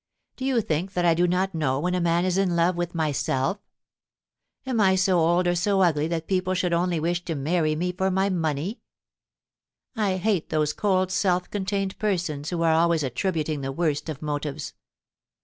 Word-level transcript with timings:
Do 0.35 0.45
you 0.45 0.61
think 0.61 0.93
that 0.93 1.05
I 1.05 1.13
do 1.13 1.27
not 1.27 1.53
know 1.53 1.79
when 1.79 1.93
a 1.93 2.01
man 2.01 2.25
is 2.25 2.35
in 2.35 2.55
love 2.55 2.75
with 2.75 2.93
myself^ 2.93 3.59
Am 4.65 4.81
I 4.81 4.95
so 4.95 5.19
old 5.19 5.45
or 5.45 5.53
so 5.53 5.81
ugly 5.81 6.07
that 6.07 6.25
people 6.27 6.55
should 6.55 6.73
only 6.73 6.99
wish 6.99 7.23
to 7.25 7.35
marry 7.35 7.75
me 7.75 7.91
for 7.91 8.09
my 8.09 8.27
money? 8.27 8.79
I 9.95 10.17
hate 10.17 10.49
those 10.49 10.73
cold, 10.73 11.11
self 11.11 11.51
contained 11.51 11.99
persons 11.99 12.49
who 12.49 12.63
are 12.63 12.73
always 12.73 13.03
attributing 13.03 13.61
the 13.61 13.71
worst 13.71 14.09
of 14.09 14.23
motives. 14.23 14.73